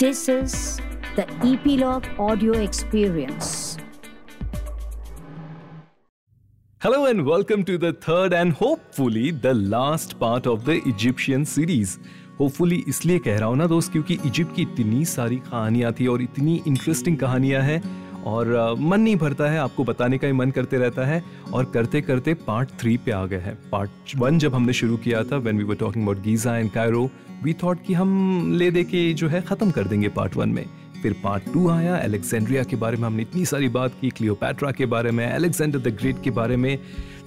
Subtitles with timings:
[0.00, 0.52] This is
[1.16, 3.78] the Epilogue Audio Experience.
[6.80, 11.96] Hello and welcome to the third and hopefully the last part of the Egyptian series.
[12.40, 16.22] Hopefully इसलिए कह रहा हूँ ना दोस्त, क्योंकि Egypt की इतनी सारी कहानियाँ थी और
[16.22, 17.82] इतनी इंटरेस्टिंग कहानियाँ हैं
[18.24, 21.22] और मन नहीं भरता है, आपको बताने का ही मन करते रहता है
[21.54, 25.24] और करते करते पार्ट थ्री पे आ गए हैं पार्ट वन जब हमने शुरू किया
[25.24, 27.10] था when we were talking about Giza and Cairo
[27.42, 30.64] we thought कि हम ले दे के जो है ख़त्म कर देंगे पार्ट वन में
[31.02, 34.86] फिर पार्ट टू आया अलेक्जेंड्रिया के बारे में हमने इतनी सारी बात की क्लियोपैट्रा के
[34.94, 36.78] बारे में अलेक्जेंडर द ग्रेट के बारे में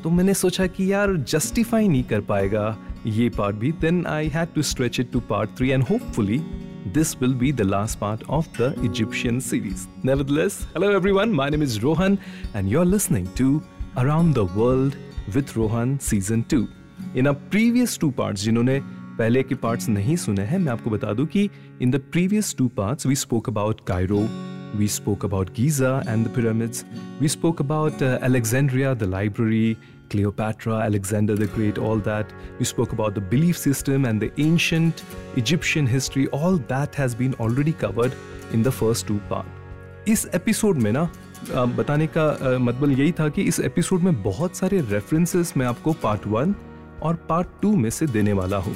[0.03, 4.53] तो मैंने सोचा कि यार जस्टिफाई नहीं कर पाएगा ये पार्ट भी then I had
[4.55, 6.41] to stretch it to part three and hopefully
[6.87, 9.87] this will be the last part of the Egyptian series.
[10.03, 12.17] Nevertheless, hello everyone, my name is Rohan,
[12.53, 13.61] and you're listening to
[13.97, 14.97] Around the World
[15.35, 16.67] with Rohan Season 2.
[17.15, 18.79] In our previous two parts, जिन्होंने
[19.21, 21.49] पहले के parts नहीं सुने हैं, मैं आपको बता दूँ कि
[21.81, 24.19] in the previous two parts we spoke about Cairo
[24.75, 26.85] we spoke about Giza and the pyramids
[27.21, 29.77] we spoke about Alexandria the library
[30.11, 32.25] Cleopatra Alexander the great all that
[32.59, 34.93] we spoke about the belief system and the ancient
[35.37, 38.11] Egyptian history all that has been already covered
[38.53, 41.09] in the first two part इस episode में ना
[41.55, 46.27] बताने का मतलब यही था कि इस एपिसोड में बहुत सारे रेफरेंसेस मैं आपको पार्ट
[46.27, 46.55] वन
[47.03, 48.75] और पार्ट टू में से देने वाला हूँ।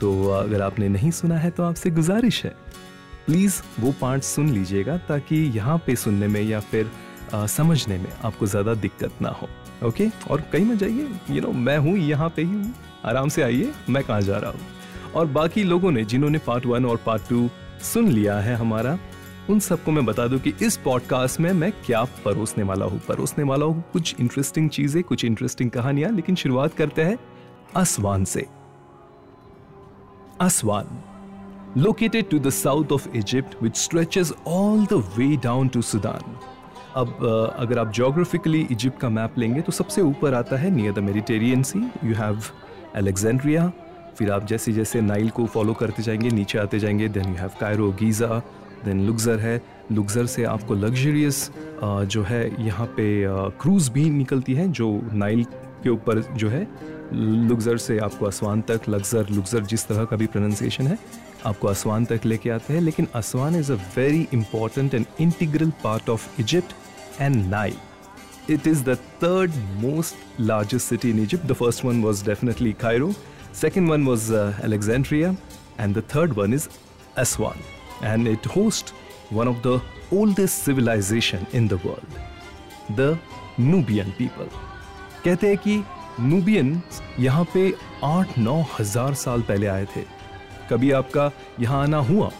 [0.00, 2.54] तो अगर आपने नहीं सुना है तो आपसे गुजारिश है।
[3.26, 6.90] प्लीज़ वो पार्ट सुन लीजिएगा ताकि यहाँ पे सुनने में या फिर
[7.34, 9.48] आ, समझने में आपको ज़्यादा दिक्कत ना हो
[9.82, 10.08] ओके?
[10.30, 13.72] और कहीं मत जाइए यू नो मैं हूँ यहाँ पे ही हूँ। आराम से आइए
[13.88, 17.48] मैं कहाँ जा रहा हूँ। और बाकी लोगों ने जिन्होंने पार्ट वन और पार्ट टू
[17.84, 18.98] सुन लिया है हमारा
[19.50, 23.44] उन सबको मैं बता दूँ कि इस पॉडकास्ट में मैं क्या परोसने वाला हूँ। परोसने
[23.44, 27.18] वाला हूँ कुछ इंटरेस्टिंग चीज़ें कुछ इंटरेस्टिंग कहानियाँ लेकिन शुरुआत करते हैं
[27.76, 28.46] असवान से।
[30.40, 30.86] Aswan,
[31.76, 36.22] located to the south of Egypt, which stretches all the way down to Sudan.
[36.96, 37.18] अब
[37.58, 41.62] अगर आप जोग्राफिकली इजिप्ट का मैप लेंगे तो सबसे ऊपर आता है near the Mediterranean
[41.62, 42.40] sea you have
[42.96, 43.68] Alexandria
[44.18, 47.50] फिर आप जैसे जैसे नाइल को फॉलो करते जाएँगे नीचे आते जाएँगे then you have
[47.60, 48.42] Cairo Giza
[48.84, 49.60] then Luxor है
[49.92, 51.50] लुगजर से आपको लग्जरियस
[51.84, 53.06] जो है यहाँ पे
[53.60, 55.44] क्रूज़ भी निकलती है जो नाइल
[55.82, 56.66] के ऊपर जो है
[57.12, 60.98] लुगजर से आपको आसवान तक लग्जर लुगजर जिस तरह का भी प्रोनंसिएशन है,
[61.46, 66.10] आपको आसवान तक लेके आते हैं। लेकिन Aswan is a very important and integral part
[66.10, 67.74] of Egypt and Nile
[68.50, 73.12] it is the third most largest city in Egypt the first one was definitely Cairo
[73.60, 75.34] second one was Alexandria
[75.80, 76.68] and the third one is
[77.18, 77.62] Aswan
[78.04, 78.94] and it host
[79.32, 79.80] one of the
[80.14, 83.18] oldest civilisation in the world the
[83.60, 84.48] Nubian people
[85.24, 85.82] कहते हैं कि
[86.20, 86.80] Nubian
[87.18, 87.72] यहाँ पे
[88.04, 90.04] आठ नौ हज़ार साल पहले आए थे।
[90.70, 92.30] कभी आपका यहाँ आना हुआ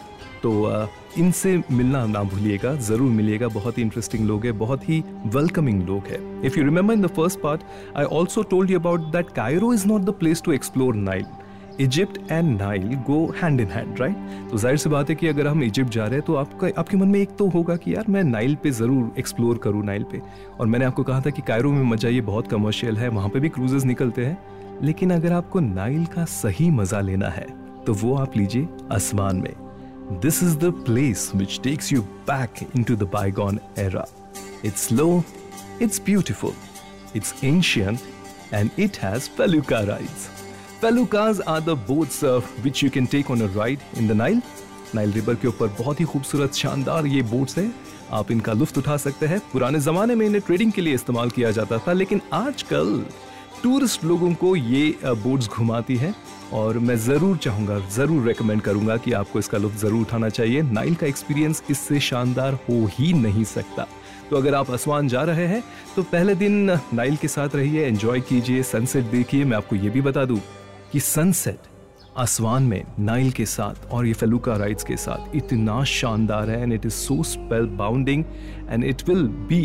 [0.42, 0.88] तो
[1.18, 6.06] इनसे मिलना ना भूलिएगा, ज़रूर मिलिएगा। बहुत ही इंटरेस्टिंग लोग है, बहुत ही वेलकमिंग लोग
[6.06, 7.60] है। If you remember in the first part
[7.96, 11.24] I also told you about that Cairo is not the place to explore Nile
[11.80, 15.46] Egypt and Nile go hand in hand right तो ज़ाहिर सी बात है कि अगर
[15.46, 18.04] हम इजिप्ट जा रहे हैं तो आपका, आपके मन में एक तो होगा कि यार
[18.08, 20.20] मैं नाइल पे ज़रूर एक्सप्लोर करूँ नाइल पे।
[20.60, 23.40] और मैंने आपको कहा था कि कायरो में मज़ा ये बहुत कमर्शियल है, वहाँ पे
[23.40, 24.38] भी क्रूजेस निकलते हैं।
[24.82, 27.46] लेकिन अगर आपको नाइल का सही मज़ा लेना है
[27.86, 29.54] तो वो आप लीजिए आसमान में।
[30.12, 34.04] This is the place which takes you back into the bygone era
[34.64, 35.22] it's low
[35.82, 36.52] it's beautiful
[37.16, 37.98] it's ancient
[38.54, 40.28] and it has felucca rides
[40.82, 44.40] Are the boats uh, which you can take on a ride in the Nile.
[44.94, 47.72] Nile river के ऊपर बहुत ही खूबसूरत शानदार ये boats हैं।
[48.12, 51.50] आप इनका लुफ्त उठा सकते हैं। पुराने जमाने में इन्हें ट्रेडिंग के लिए इस्तेमाल किया
[51.50, 53.04] जाता था लेकिन आजकल
[53.62, 56.14] टूरिस्ट लोगों को ये बोट्स घुमाती है।
[56.52, 60.94] और मैं ज़रूर चाहूँगा ज़रूर रेकमेंड करूँगा कि आपको इसका लुफ्त ज़रूर उठाना चाहिए। नाइल
[60.94, 63.86] का एक्सपीरियंस इससे शानदार हो ही नहीं सकता।
[64.30, 65.62] तो अगर आप आसमान जा रहे हैं
[65.96, 70.00] तो पहले दिन नाइल के साथ रहिए एंजॉय कीजिए सनसेट देखिए। मैं आपको ये भी
[70.00, 70.40] बता दूँ
[70.92, 71.68] कि सनसेट
[72.18, 76.72] आसमान में नाइल के साथ और ये फेलुका राइड्स के साथ इतना शानदार है and
[76.72, 77.22] it is so
[77.76, 78.24] spellbinding
[78.70, 79.62] and it will be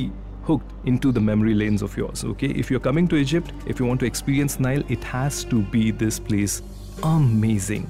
[0.47, 2.23] hooked into the memory lanes of yours.
[2.25, 5.61] Okay, if you're coming to Egypt, if you want to experience Nile, it has to
[5.71, 6.61] be this place.
[7.03, 7.87] Amazing.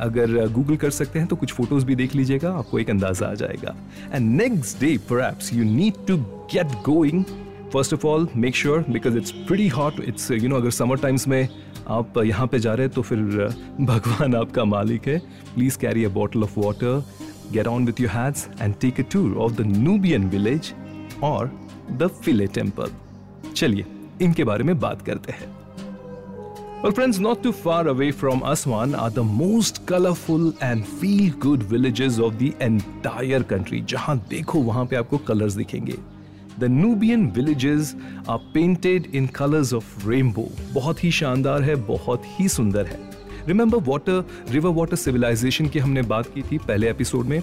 [0.00, 3.34] अगर Google कर सकते हैं तो कुछ photos भी देख लीजिएगा आपको एक अंदाज़ा आ
[3.34, 3.74] जाएगा
[4.14, 6.16] and next day perhaps you need to
[6.52, 7.24] get going
[7.72, 11.26] first of all make sure because it's pretty hot it's you know अगर समर टाइम्स
[11.28, 11.48] में
[11.90, 13.18] आप यहाँ पे जा रहे हैं तो फिर
[13.80, 15.18] भगवान आपका मालिक है।
[15.54, 17.02] Please carry a bottle of water
[17.52, 20.72] get on with your hands and take a tour of the Nubian village
[21.22, 21.50] और
[21.92, 22.90] द फिले टेंपल
[23.54, 23.86] चलिए
[24.22, 25.56] इनके बारे में बात करते हैं।
[26.82, 31.64] Well, friends, not too far away from Aswan are the most colorful and feel good
[31.72, 33.80] villages of the entire country.
[33.92, 35.96] जहाँ देखो वहाँ पे आपको colors दिखेंगे।
[36.58, 37.94] The Nubian villages
[38.28, 42.98] are painted in colours of rainbow बहुत ही शानदार है, बहुत ही सुंदर है।
[43.48, 47.40] Remember water river water civilisation की हमने बात की थी पहले एपिसोड में,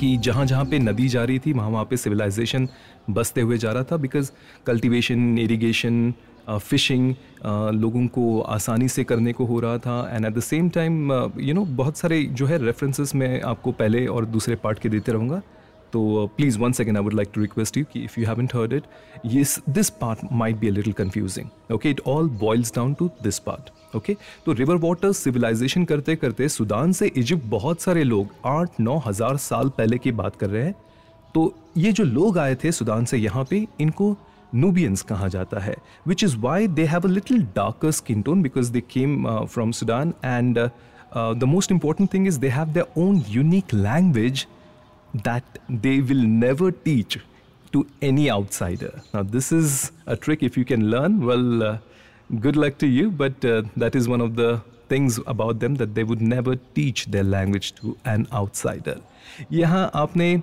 [0.00, 2.68] कि जहाँ जहाँ पे नदी जा रही थी, वहाँ वहाँ पे सिविलाइजेशन
[3.10, 4.30] बसते हुए जा रहा था बिकॉज़
[4.66, 6.12] कल्टीवेशन इरीगेशन
[6.50, 7.14] फिशिंग
[7.74, 11.54] लोगों को आसानी से करने को हो रहा था। And at the same time you
[11.54, 15.40] know बहुत सारे जो है रेफरेंसेस मैं आपको पहले और दूसरे पार्ट के देते रहूँगा।
[15.94, 18.72] तो please one second I would like to request you कि if you haven't heard
[18.72, 18.84] it
[19.26, 23.38] ये this part might be a little confusing okay it all boils down to this
[23.38, 28.80] part okay तो river water civilisation करते करते Sudan से Egypt बहुत सारे लोग आठ
[28.80, 30.74] नौ हज़ार साल पहले की बात कर रहे हैं।
[31.34, 31.42] तो
[31.76, 34.16] ये जो लोग आए थे सुदान से यहाँ पे इनको
[34.54, 35.76] नूबियंस कहा जाता है
[36.08, 36.86] which is why they
[37.54, 40.68] darker skin tone because they came uh, from Sudan and uh,
[41.12, 44.46] uh, the most important thing is they have their own unique language
[45.13, 47.19] that they will never teach
[47.71, 49.01] to any outsider.
[49.13, 51.77] Now this is a trick if you can learn well uh,
[52.39, 55.93] good luck to you but uh, that is one of the things about them that
[55.95, 58.97] they would never teach their language to an outsider.
[59.51, 60.35] यहाँ आपने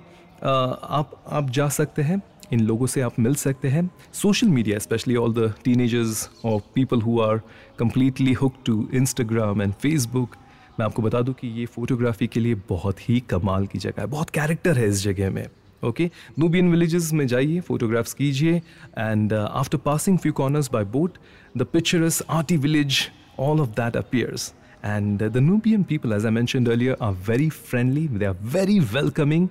[0.43, 2.21] आप आप जा सकते हैं
[2.53, 3.89] इन लोगों से आप मिल सकते हैं
[4.21, 7.41] social media specially all the teenagers और people who are
[7.79, 10.35] completely hook to Instagram and Facebook
[10.78, 14.06] मैं आपको बता दूँ कि ये फोटोग्राफी के लिए बहुत ही कमाल की जगह है।
[14.06, 15.46] बहुत कैरेक्टर है इस जगह में।
[15.84, 18.62] ओके नूबियन विलेजेस में जाइए फोटोग्राफ्स कीजिए
[18.98, 21.18] and after passing few corners by boat
[21.56, 22.98] the picturesque arty village
[23.40, 24.52] all of that appears.
[24.84, 28.80] And uh, the Nubian people, as I mentioned earlier, are very friendly, they are very
[28.94, 29.44] welcoming,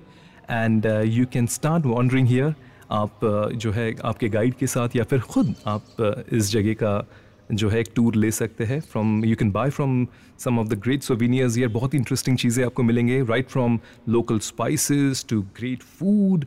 [0.48, 1.48] and uh, you can
[2.92, 3.20] आप
[3.54, 5.82] जो है आपके guide के साथ या फिर ख़ुद आप
[6.32, 7.06] इस जगह का
[7.52, 10.06] जो है एक टूर ले सकते हैं from you can buy from
[10.38, 13.78] some of the great souvenirs ये बहुत इंटरेस्टिंग चीज़ें आपको मिलेंगे right from
[14.08, 16.46] local spices to great food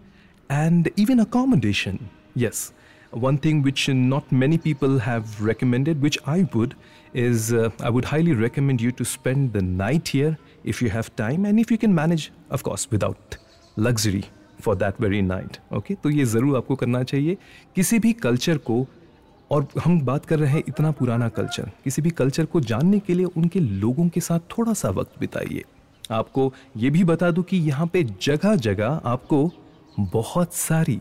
[0.52, 2.00] and even accommodation
[2.38, 2.72] yes
[3.18, 6.74] one thing which not many people have recommended which I would
[7.16, 11.46] is I would highly recommend you to spend the night here if you have time
[11.46, 13.36] and if you can manage of course without
[13.80, 14.24] luxury
[14.62, 17.38] for that very night okay तो ये ज़रूर आपको करना चाहिए।
[17.76, 18.86] किसी भी culture को
[19.56, 23.14] और हम बात कर रहे हैं इतना पुराना कल्चर किसी भी कल्चर को जानने के
[23.14, 25.64] लिए उनके लोगों के साथ थोड़ा सा वक्त बिताइए।
[26.12, 29.50] आपको ये भी बता दूँ कि यहाँ पे जगह जगह आपको
[30.00, 31.00] बहुत सारी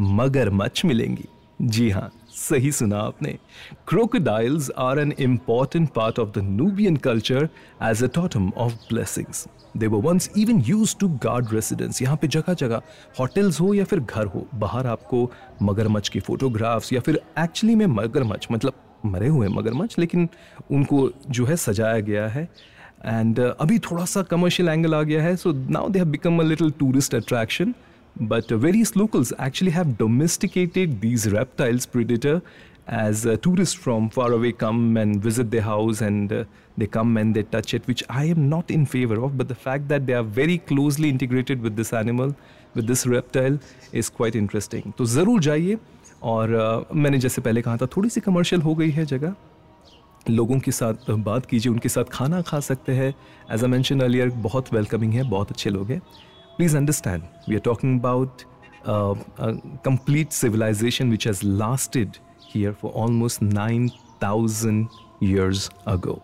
[0.00, 1.24] मगरमच्छ मिलेंगी।
[1.62, 3.30] जी हाँ सही सुना आपने।
[3.88, 7.48] Crocodiles are an important part of the Nubian culture
[7.82, 9.46] as a totem of blessings
[9.76, 12.82] they वो once even use to guard residence यहाँ पे जगह जगह
[13.20, 15.30] होटल्स हो या फिर घर हो। बाहर आपको
[15.62, 18.72] मगरमच्छ की फोटोग्राफ्स या फिर एक्चुअली में मगरमच्छ मतलब
[19.06, 20.28] मरे हुए मगरमच्छ लेकिन
[20.70, 22.48] उनको जो है सजाया गया है।
[23.06, 26.38] एंड uh, अभी थोड़ा सा कमर्शियल एंगल आ गया है so now they have become
[26.38, 27.74] a little tourist attraction
[28.19, 32.41] but uh, various locals actually have domesticated these reptiles predator
[32.87, 36.43] as uh, tourists from far away come and visit their house and uh,
[36.77, 39.37] they come and they touch it, which I am not in favor of.
[39.37, 42.35] But the fact that they are very closely integrated with this animal,
[42.75, 43.59] with this reptile,
[43.93, 44.93] is quite interesting.
[44.97, 45.77] तो ज़रूर जाइए
[46.23, 49.35] और uh, मैंने जैसे पहले कहा था थोड़ी सी कमर्शियल हो गई है जगह
[50.29, 53.13] लोगों के साथ बात कीजिए उनके साथ खाना खा सकते हैं
[53.53, 56.01] एज अ मैंशन अलियर बहुत वेलकमिंग है बहुत अच्छे लोग हैं
[56.56, 58.42] please understand we are talking about
[59.84, 62.10] complete civilisation which has lasted
[62.46, 64.84] here for almost 9,000
[65.22, 66.14] years ago.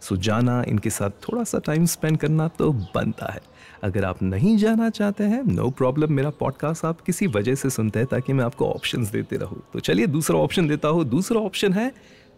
[0.00, 3.40] So so, जाना इनके साथ थोड़ा सा टाइम स्पेंड करना तो बनता है।
[3.82, 7.70] अगर आप नहीं जाना चाहते हैं नो no प्रॉब्लम मेरा पॉडकास्ट आप किसी वजह से
[7.70, 11.40] सुनते हैं ताकि मैं आपको ऑप्शन देते रहूँ। तो चलिए दूसरा ऑप्शन देता हूँ। दूसरा
[11.40, 11.92] ऑप्शन है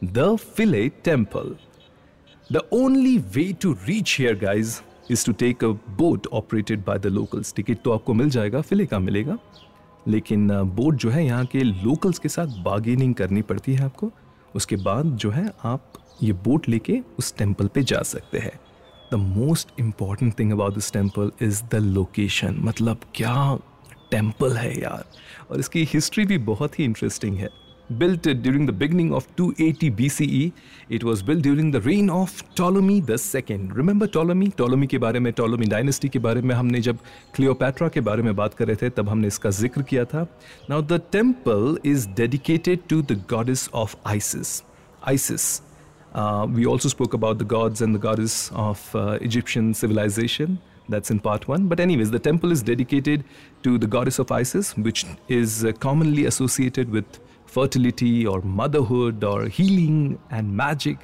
[0.04, 1.56] the Philae temple
[2.52, 7.06] the only way to reach here guys is to take a boat operated by the
[7.08, 9.38] locals ticket तो आपको मिल जाएगा फिले का मिलेगा,
[10.06, 14.10] लेकिन बोट जो है यहाँ के लोकल्स के साथ बार्गेनिंग करनी पड़ती है आपको।
[14.54, 18.58] उसके बाद जो है आप ये बोट लेके उस टेंपल पे जा सकते हैं।
[19.12, 23.58] The most important thing about this temple is the location मतलब क्या
[24.10, 25.04] टेंपल है यार।
[25.50, 27.48] और इसकी हिस्ट्री भी बहुत ही इंटरेस्टिंग है।
[27.97, 30.51] built during the beginning of 280 BCE.
[30.89, 33.69] It was built during the reign of Ptolemy II.
[33.73, 34.49] Remember Ptolemy?
[34.49, 36.97] Ptolemy के बारे में Ptolemy dynasty के बारे में हमने जब
[37.35, 40.27] Cleopatra के बारे में बात कर रहे थे तब हमने इसका जिक्र किया था.
[40.69, 44.63] Now the temple is dedicated to the goddess of Isis.
[45.05, 45.61] Isis.
[46.15, 50.59] Uh, we also spoke about the gods and the goddess of uh, Egyptian civilization.
[50.89, 51.67] That's in part one.
[51.67, 53.23] But, anyways, the temple is dedicated
[53.63, 57.05] to the goddess of Isis, which is uh, commonly associated with
[57.48, 60.98] fertility or motherhood or healing and magic.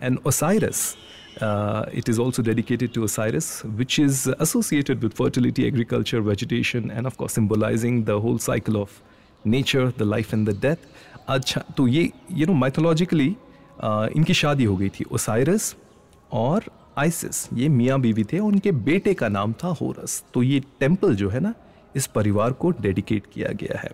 [0.00, 0.96] And Osiris,
[1.40, 7.06] uh, it is also dedicated to Osiris, which is associated with fertility, agriculture, vegetation, and
[7.06, 9.02] of course symbolizing the whole cycle of
[9.44, 10.78] nature, the life and the death.
[11.28, 13.26] अच्छा तो ये you know mythologically
[14.16, 15.74] इनकी शादी हो गई थी ओसाइरस
[16.40, 16.64] और
[16.98, 21.14] ISIS ये मियाँ बीवी थे और उनके बेटे का नाम था होरस तो ये टेंपल
[21.22, 21.54] जो है ना
[21.96, 23.90] इस परिवार को डेडिकेट किया गया है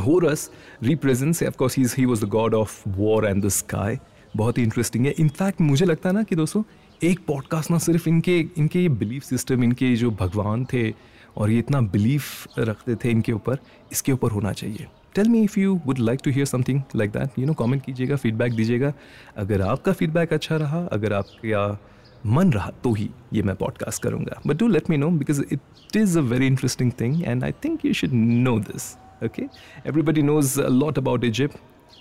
[0.00, 0.50] Horus
[0.82, 3.98] represents of course he was the god of war and the sky
[4.36, 6.62] बहुत ही इंटरेस्टिंग है। इनफैक्ट मुझे लगता है ना कि दोस्तों,
[7.02, 10.92] एक पॉडकास्ट ना सिर्फ़ इनके इनके ये बिलीफ सिस्टम इनके जो भगवान थे
[11.36, 13.58] और ये इतना बिलीफ रखते थे इनके ऊपर,
[13.92, 17.38] इसके ऊपर होना चाहिए। Tell me if you would like to hear something like that
[17.38, 18.92] you know comment कीजिएगा फीडबैक दीजिएगा।
[19.36, 21.78] अगर आपका फीडबैक अच्छा रहा, अगर आपका
[22.26, 25.96] मन रहा तो ही ये मैं पॉडकास्ट करूँगा। But do let me know because it
[25.96, 29.47] is a very interesting thing and I think you should know this okay
[29.85, 31.57] everybody knows a lot about egypt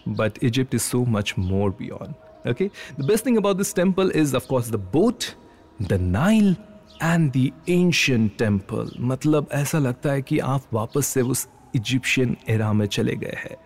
[0.07, 2.15] but egypt is so much more beyond
[2.47, 5.35] okay the best thing about this temple is of course the boat
[5.93, 6.55] the nile
[7.01, 11.47] and the ancient temple मतलब ऐसा लगता है कि आप वापस से उस
[11.77, 13.57] Egyptian era में चले गए हैं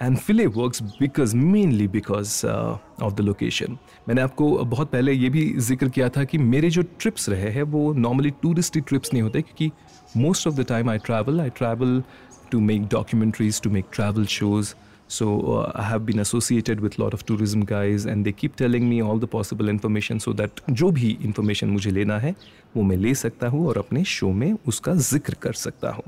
[0.00, 3.78] and field works because mainly because of the location
[4.08, 7.62] मैंने आपको बहुत पहले ये भी जिक्र किया था कि मेरे जो ट्रिप्स रहे हैं
[7.74, 9.70] वो नॉर्मली टूरिस्टी ट्रिप्स नहीं होते क्योंकि
[10.16, 12.02] most of the time I travel I travel
[12.51, 14.75] to make documentaries, to make travel shows.
[15.09, 18.55] So uh, I have been associated with a lot of tourism guys and they keep
[18.55, 22.35] telling me all the possible information so that जो भी information मुझे लेना है
[22.75, 26.03] वो मैं ले सकता हूँ और अपने शो में उसका ज़िक्र कर सकता हूँ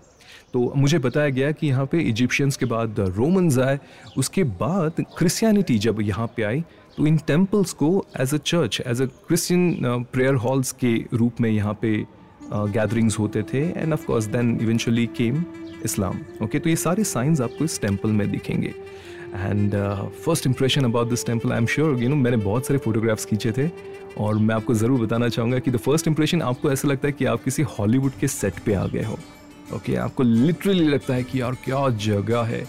[0.54, 3.80] तो मुझे बताया गया कि यहाँ पे इजिप्शियंस के बाद रोमन्स आए
[4.18, 6.64] उसके बाद क्रिश्चियनिटी जब यहाँ पे आई
[6.98, 7.90] तो इन टेम्पल्स को
[8.22, 11.98] as a church as a Christian prayer halls के रूप में यहाँ पे
[12.54, 15.44] गैदरिंग्स uh, होते थे and of course then eventually came
[15.86, 18.74] Islam okay तो ये सारे साइंस आपको इस टेंपल में दिखेंगे।
[19.36, 19.76] And
[20.26, 23.52] first impression about this temple I am sure you know मैंने बहुत सारे फोटोग्राफ्स खींचे
[23.52, 23.70] थे
[24.18, 27.26] और मैं आपको ज़रूर बताना चाहूँगा कि द फ़र्स्ट इंप्रेशन आपको ऐसा लगता है कि
[27.26, 31.24] आप किसी हॉलीवुड के सेट पे आ गए हो ओके okay, आपको लिटरली लगता है
[31.24, 32.68] कि यार क्या जगह है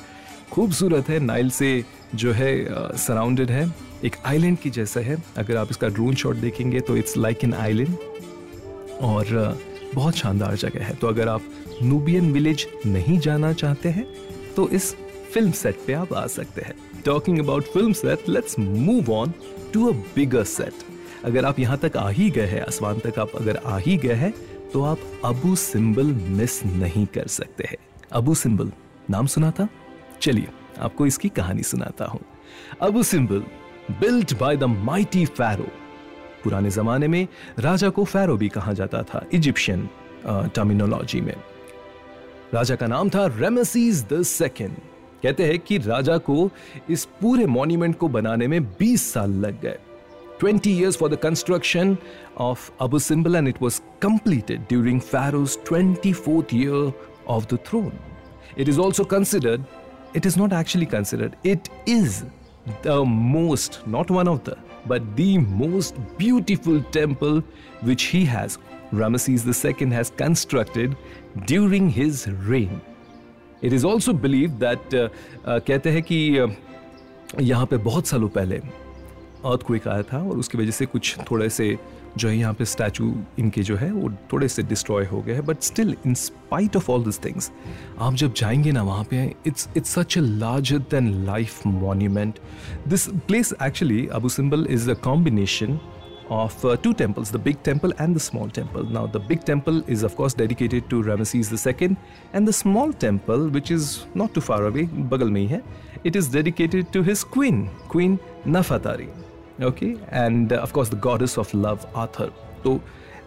[0.52, 2.66] खूबसूरत है नाइल से जो है
[2.96, 3.72] सराउंडेड uh, है
[4.04, 7.54] एक आइलैंड की जैसा है। अगर आप इसका ड्रोन शॉट देखेंगे तो इट्स लाइक एन
[7.54, 7.96] आइलैंड
[9.00, 11.42] और uh, बहुत शानदार जगह है। तो अगर आप
[11.82, 14.06] नूबियन विलेज नहीं जाना चाहते हैं
[14.56, 14.94] तो इस
[15.34, 19.32] फ़िल्म सेट पे आप आ सकते हैं। Talking about film set let's move on
[19.74, 20.84] to a bigger set
[21.24, 24.14] अगर आप यहाँ तक आ ही गए हैं, आसमान तक आप अगर आ ही गए
[24.14, 24.32] हैं
[24.72, 27.76] तो आप अबू सिंबल मिस नहीं कर सकते हैं।
[28.12, 28.72] अबू सिंबल
[29.10, 29.68] नाम सुना था?
[30.20, 32.20] चलिए, आपको इसकी कहानी सुनाता हूँ।
[32.82, 33.42] Abu Simbel
[33.92, 35.66] built by the mighty pharaoh
[36.44, 37.26] पुराने जमाने में
[37.58, 39.88] राजा को फैरो भी कहा जाता था इजिप्शियन
[40.26, 41.34] टर्मिनोलॉजी में।
[42.54, 44.76] राजा का नाम था रेमसीज द सेकेंड
[45.22, 46.50] कहते हैं कि राजा को
[46.90, 49.78] इस पूरे मॉन्यूमेंट को बनाने में 20 साल लग गए।
[50.40, 51.96] 20 years for the construction
[52.40, 56.92] of Abu Simbel and it was completed during pharaoh's twenty fourth year
[57.28, 57.92] of the throne
[58.58, 59.64] it is also considered
[60.16, 62.22] it is not actually considered it is
[62.86, 64.56] the most not one of the
[64.87, 67.43] but the most beautiful temple
[67.81, 68.57] which he has,
[68.93, 70.95] Ramesses II has constructed
[71.45, 72.81] during his reign.
[73.61, 75.09] It is also believed that uh,
[75.45, 76.49] uh, कहते हैं कि uh,
[77.41, 78.61] यहाँ पे बहुत सालों पहले
[79.44, 81.76] अर्थ आया था और उसकी वजह से कुछ थोड़े से
[82.18, 85.44] जो है यहाँ पे स्टैचू इनके जो है वो थोड़े से डिस्ट्रॉय हो गए हैं
[85.46, 87.50] but still in spite of all this things
[88.00, 92.38] आप जब जाएँगे ना वहाँ पे it's it's such a larger than life monument
[92.88, 95.78] this place actually Abu Simbel is a combination
[96.30, 98.84] of uh, two temples, the big temple and the small temple.
[98.84, 101.50] Now, the big temple is, of course, dedicated to Ramesses
[101.82, 101.96] II,
[102.32, 105.60] and the small temple, which is not too far away, Bagal mein hai,
[106.04, 109.10] it is dedicated to his queen, Queen Nafatari.
[109.66, 112.32] Okay and of course the goddess of love Hathor
[112.64, 112.80] तो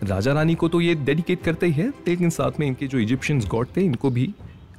[0.03, 3.47] राजा रानी को तो ये dedicate करते ही है लेकिन साथ में इनके जो इजिप्शियंस
[3.47, 4.33] गॉड थे इनको भी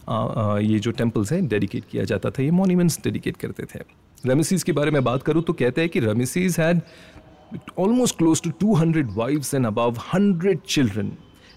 [0.08, 3.80] आ, आ, ये जो टेम्पल्स हैं डेडिकेट किया जाता था ये मोन्यूमेंट्स डेडिकेट करते थे।
[4.26, 6.80] रमिसीज के बारे में बात करूँ तो कहते हैं कि Ramesses had
[7.78, 11.12] almost close to two hundred wife and above hundred children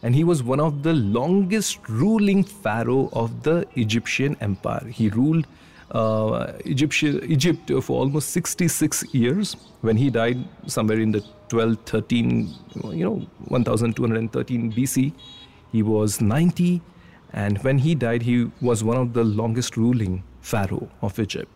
[0.05, 5.45] and he was one of the longest ruling pharaoh of the Egyptian empire he ruled
[5.91, 9.55] uh, Egyptian, Egypt for almost 66 years.
[9.81, 11.19] When he died, somewhere in the
[11.49, 12.53] 1213,
[12.93, 15.13] you know, 1213 BC,
[15.71, 16.81] he was 90.
[17.33, 21.49] And when he died, he was one of the longest ruling pharaoh of Egypt.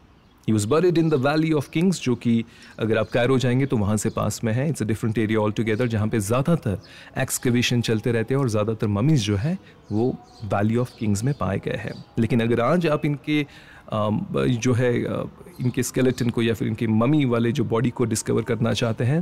[0.47, 2.43] He was buried in the valley of kings जो कि
[2.79, 5.87] अगर आप Cairo जाएँगे तो वहाँ से पास में है it's a different area altogether
[5.87, 6.77] जहाँ पे ज़्यादातर
[7.21, 9.57] एक्सकवेशन चलते रहते हैं और ज़्यादातर ममीज जो है
[9.91, 10.09] वो
[10.53, 13.45] वैली ऑफ़ किंग्स में पाए गए हैं लेकिन अगर आज आप इनके
[13.93, 18.73] जो है इनके स्केलेटन को या फिर इनके मम्मी वाले जो बॉडी को डिस्कवर करना
[18.73, 19.21] चाहते हैं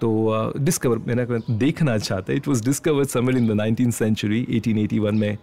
[0.00, 5.36] तो डिस्कवर मैंने देखना चाहता it was discover somewhere in the nineteen century 1881 में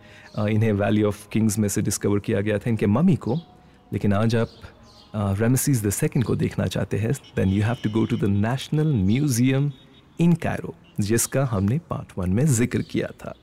[0.49, 3.35] इन्हें वैली ऑफ़ किंग्स में से डिस्कवर किया गया था इनके मम्मी को।
[3.93, 4.49] लेकिन आज आप
[5.39, 8.93] रेमसीज द सेकेंड को देखना चाहते हैं then you have to go to the National
[8.95, 9.71] Museum
[10.19, 13.33] in Cairo जिसका हमने पार्ट वन में ज़िक्र किया था।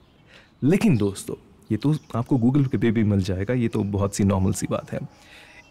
[0.65, 1.35] लेकिन दोस्तों
[1.73, 4.93] ये तो आपको गूगल पे भी मिल जाएगा, ये तो बहुत सी नॉर्मल सी बात
[4.93, 5.01] है।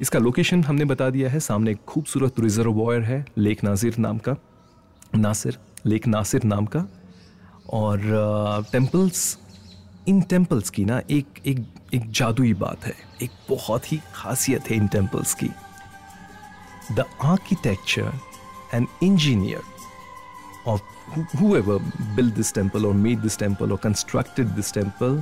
[0.01, 4.35] इसका लोकेशन हमने बता दिया है, सामने एक खूबसूरत रिजर्वॉयर है लेक नाजिर नाम का।
[5.15, 6.85] नासिर लेक नासिर नाम का।
[7.69, 9.37] और टेम्पल्स
[10.07, 14.77] इन टेम्पल्स की ना एक एक एक जादुई बात है, एक बहुत ही खासियत है
[14.77, 15.49] इन टेम्पल्स की।
[16.91, 18.11] The architecture
[18.73, 19.69] and engineer
[20.67, 20.81] of
[21.37, 21.75] whoever
[22.15, 25.15] built this temple or made this temple or constructed this temple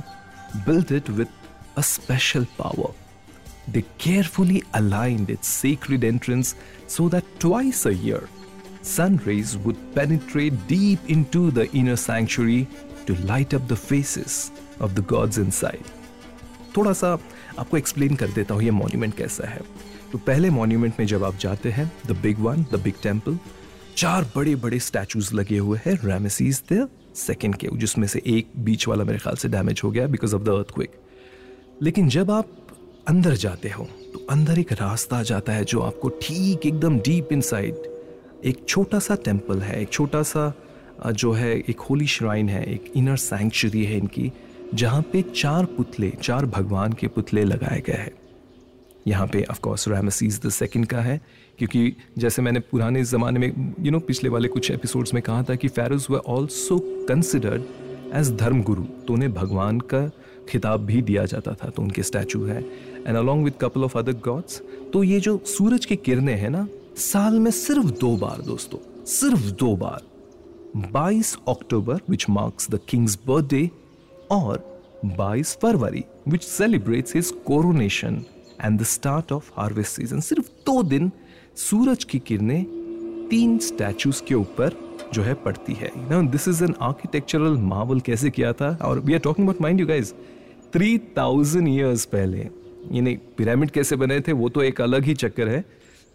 [0.66, 1.28] built it with
[1.76, 2.90] a special power.
[3.68, 6.54] They carefully aligned its sacred entrance
[6.86, 8.28] so that twice a year
[8.82, 12.66] sun rays would penetrate deep into the inner sanctuary
[13.06, 15.84] to light up the faces of the gods inside.
[16.76, 17.12] थोड़ा सा
[17.58, 19.60] आपको explain कर देता हूँ ये monument कैसा है
[20.12, 23.38] तो पहले मॉन्यूमेंट में जब आप जाते हैं the big one the big temple
[23.96, 28.88] चार बड़े बड़े स्टैचूज लगे हुए हैं रेमेसीज द सेकेंड के, जिसमें से एक बीच
[28.88, 30.98] वाला मेरे ख्याल से डैमेज हो गया because of the earthquake
[31.82, 32.56] लेकिन जब आप
[33.08, 37.88] अंदर जाते हो तो अंदर एक रास्ता जाता है जो आपको ठीक एकदम डीप इनसाइड
[38.44, 40.52] एक छोटा सा टेंपल है, एक छोटा सा
[41.06, 44.32] जो है, एक होली श्राइन है, एक इनर सैंक्चुरी है इनकी,
[44.74, 48.12] जहाँ पे चार पुतले, चार भगवान के पुतले लगाए गए हैं।
[49.06, 51.20] यहाँ पे of course Ramesses the second का है
[51.60, 55.22] क्योंकि जैसे मैंने पुराने ज़माने में यू you नो know, पिछले वाले कुछ एपिसोड्स में
[55.22, 57.62] कहा था कि फेरोज व ऑल्सो कंसिडर्ड
[58.14, 60.10] एज धर्म गुरु तो उन्हें भगवान का
[60.48, 62.60] खिताब भी दिया जाता था तो उनके स्टैचू है।
[63.06, 64.62] And along with couple of other gods
[64.92, 69.50] तो ये जो सूरज की किरणें हैं ना साल में सिर्फ़ दो बार दोस्तों सिर्फ़
[69.50, 70.02] दो बार।
[70.96, 73.70] 22 October which marks the king's birthday
[74.30, 74.82] और
[75.20, 78.24] 22 February which celebrates his coronation
[78.64, 81.10] and the start of harvest season सिर्फ़ दो दिन
[81.56, 82.64] सूरज की किरणें
[83.30, 84.74] तीन स्टैचूज के ऊपर
[85.14, 88.76] जो है पड़ती है। ना this is an architectural marvel कैसे किया था?
[88.82, 90.12] और we are talking about mind you guys
[90.74, 92.38] three thousand years पहले।
[92.92, 95.64] यानी पिरामिड कैसे बने थे, वो तो एक अलग ही चक्कर है।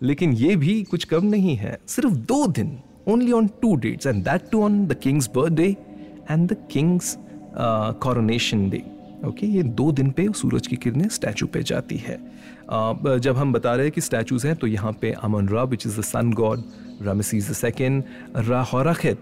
[0.01, 4.23] लेकिन ये भी कुछ कम नहीं है। सिर्फ़ दो दिन only on two dates and
[4.23, 5.69] that too on the king's birthday
[6.31, 7.17] and the king's
[8.03, 8.83] coronation day
[9.27, 12.17] okay ये दो दिन पे सूरज की किरणें स्टैचू पे जाती है।
[13.19, 15.99] जब हम बता रहे हैं कि स्टैचूज हैं तो यहाँ पे Amun Ra which is
[15.99, 16.63] the sun god
[17.01, 18.03] Ramesses the second
[18.37, 19.19] Ra Horakhty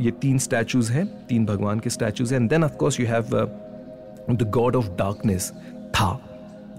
[0.00, 3.24] ये तीन स्टैचूज हैं, तीन भगवान के स्टैचूज हैं। Then of course you have
[4.30, 5.50] the god of darkness
[5.94, 6.10] Ptah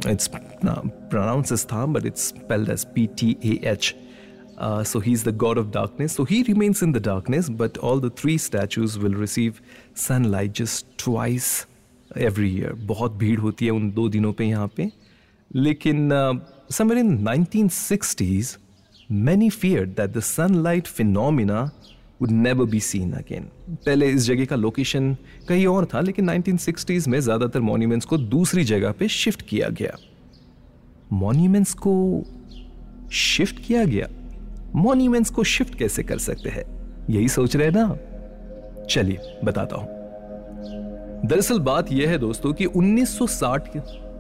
[0.10, 3.94] it's pronounce is Ptah but it's spelled as P T A H
[4.88, 8.02] so he is the god of darkness so he remains in the darkness but all
[8.02, 9.54] the three statues will receive
[10.26, 11.54] sunlight just twice
[12.18, 14.92] every year बहुत भीड़ होती है उन दो दिनों पे यहाँ पे।
[15.56, 16.40] लेकिन uh,
[16.72, 18.58] somewhere in 1960s,
[19.14, 21.70] many feared that the sunlight phenomena
[22.22, 27.08] would never be seen again पहले इस जगह का लोकेशन कहीं और था लेकिन 1960s
[27.08, 29.98] में ज़्यादातर मॉन्यूमेंट्स को दूसरी जगह पे शिफ्ट किया गया।
[31.14, 32.24] मॉन्यूमेंट्स को
[33.12, 34.08] शिफ्ट किया गया?
[34.76, 36.64] मॉन्यूमेंट्स को शिफ्ट कैसे कर सकते हैं?
[37.10, 37.98] यही सोच रहे ना?
[38.86, 40.01] चलिए बताता हूँ।
[41.26, 43.68] दरअसल बात यह है दोस्तों कि 1960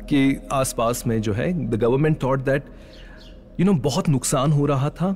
[0.10, 2.66] के आसपास में जो है the government thought that
[3.60, 5.10] you know बहुत नुकसान हो रहा था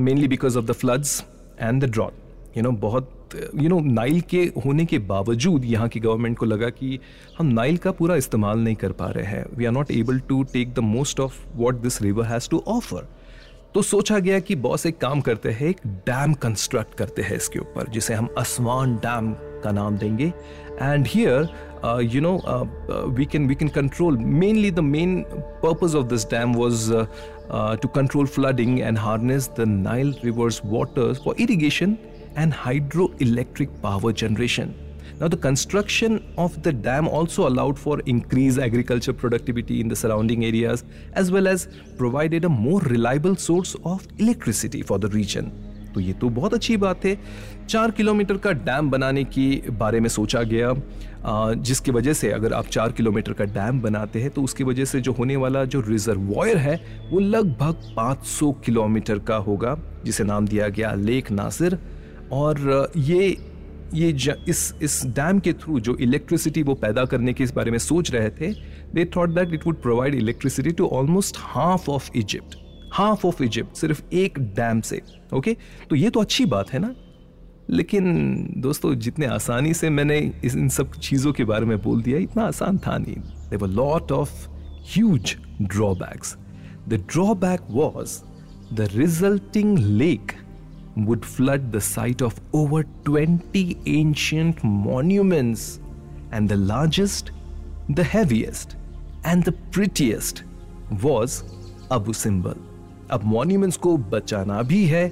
[0.00, 1.24] mainly because of the floods
[1.60, 3.16] and the drought you know बहुत
[3.54, 6.98] यू नो नाइल के होने के बावजूद यहाँ की गवर्नमेंट को लगा कि
[7.38, 10.42] हम नाइल का पूरा इस्तेमाल नहीं कर पा रहे हैं। We are not able to
[10.42, 13.08] take the most of what this river has to offer
[13.74, 17.58] तो सोचा गया कि बॉस एक काम करते हैं, एक डैम कंस्ट्रक्ट करते हैं इसके
[17.58, 19.32] ऊपर, जिसे हम असमान डैम
[19.64, 20.32] का नाम देंगे।
[20.80, 21.48] and here
[21.84, 25.24] uh, you know uh, uh, we can we can control mainly the main
[25.62, 27.06] purpose of this dam was uh,
[27.50, 31.98] uh, to control flooding and harness the Nile river's waters for irrigation
[32.36, 34.74] and hydroelectric power generation.
[35.18, 40.46] Now, the construction of the dam also allowed for increased agriculture productivity in the surrounding
[40.46, 45.69] areas as well as provided a more reliable source of electricity for the region.
[45.94, 47.16] तो ये तो बहुत अच्छी बात है।
[47.68, 50.74] चार kilometre का dam बनाने के बारे में सोचा गया
[51.62, 55.00] जिसकी वजह से अगर आप चार किलोमीटर का डैम बनाते हैं तो उसकी वजह से
[55.00, 56.74] जो होने वाला जो रिजर्वॉयर है,
[57.10, 61.78] वो लगभग 500 किलोमीटर का होगा, जिसे नाम दिया गया लेक नासिर।
[62.32, 63.36] और ये
[63.94, 67.78] ये इस इस डैम के थ्रू जो इलेक्ट्रिसिटी वो पैदा करने के इस बारे में
[67.78, 68.52] सोच रहे थे
[68.94, 72.56] they thought that it would provide electricity to almost half of Egypt
[72.92, 75.02] half of Egypt सिर्फ़ एक डैम से
[75.34, 75.56] ओके
[75.90, 76.94] तो ये तो अच्छी बात है ना?
[77.70, 78.04] लेकिन
[78.56, 82.42] दोस्तों जितने आसानी से मैंने इस इन सब चीज़ों के बारे में बोल दिया इतना
[82.42, 83.16] आसान था नहीं।
[83.50, 84.48] They were lot of
[84.94, 86.36] huge drawbacks
[86.88, 88.20] the drawback was
[88.74, 90.32] the resulting lake
[90.98, 95.80] would flood the site of over 20 ancient monuments,
[96.32, 97.30] and the largest,
[97.90, 98.74] the heaviest,
[99.24, 100.42] and the prettiest
[101.04, 101.42] was
[101.90, 102.69] Abu Simbel.
[103.10, 105.08] अब monuments को बचाना भी है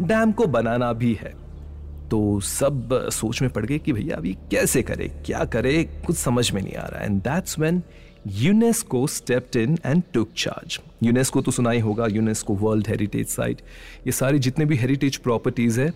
[0.00, 1.32] dam को बनाना भी है।
[2.10, 6.50] तो सब सोच में पड़ गए कि भैया अभी कैसे करे, क्या करे, कुछ समझ
[6.52, 7.82] में नहीं आ रहा। And that's when
[8.28, 13.60] UNESCO stepped in and took charge UNESCO तो सुना ही होगा यूनेस्को वर्ल्ड हेरिटेज साइट
[14.06, 15.86] ये सारी जितने भी हेरिटेज प्रॉपर्टीज़ है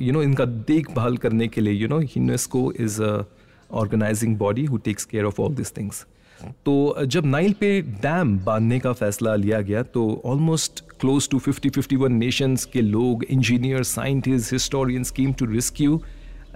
[0.00, 5.04] यू नो इनका देखभाल करने के लिए you know UNESCO is organizing body who takes
[5.04, 6.04] care of all this things
[6.44, 11.70] तो जब नाइल पे डैम बांधने का फैसला लिया गया तो ऑलमोस्ट क्लोज टू 50
[11.78, 16.02] 51 नेशंस के लोग engineer scientist historians came to rescue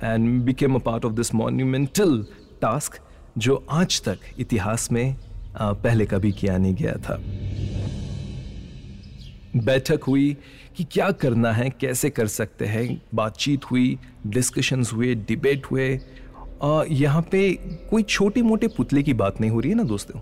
[0.05, 2.27] and became a part of this monumental
[2.63, 2.99] task
[3.39, 5.17] जो आज तक इतिहास में
[5.63, 7.21] पहले कभी किया नहीं गया था।
[9.57, 10.37] बैठक हुई
[10.77, 16.01] कि क्या करना है, कैसे कर सकते हैं, बातचीत हुई डिस्कशंस हुए डिबेट हुए
[16.91, 17.53] यहाँ पे
[17.91, 20.21] कोई छोटे मोटे पुतले की बात नहीं हो रही है ना दोस्तों?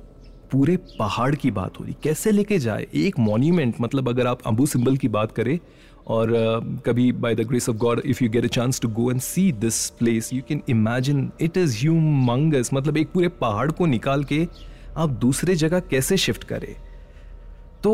[0.52, 2.86] पूरे पहाड़ की बात हो रही। कैसे लेके जाए?
[2.94, 5.58] एक मॉन्यूमेंट मतलब अगर आप अबू सिंबल की बात करें
[6.06, 9.10] और uh, कभी by the grace of God if you get a chance to go
[9.10, 13.86] and see this place you can imagine it is humongous मतलब एक पूरे पहाड़ को
[13.86, 14.46] निकाल के
[14.96, 16.74] आप दूसरे जगह कैसे शिफ्ट करें?
[17.82, 17.92] तो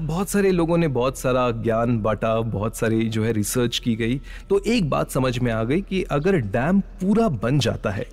[0.00, 4.20] बहुत सारे लोगों ने बहुत सारा ज्ञान बांटा, बहुत सारी जो है रिसर्च की गई।
[4.50, 8.06] तो एक बात समझ में आ गई कि अगर डैम पूरा बन जाता है,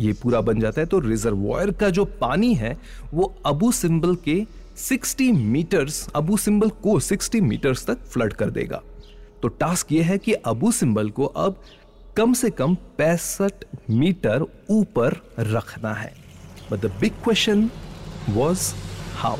[0.00, 2.76] ये पूरा बन जाता है तो रिजर्वॉयर का जो पानी है,
[3.14, 4.44] वो अबू सिंबल के
[4.78, 8.82] 60 मीटर्स अबू सिंबल को 60 मीटर्स तक फ्लड कर देगा।
[9.42, 11.62] तो टास्क ये है कि अबू सिंबल को अब
[12.16, 16.12] कम से कम पैंसठ मीटर ऊपर रखना है।
[16.72, 17.68] But the big question
[18.30, 18.72] was
[19.16, 19.36] how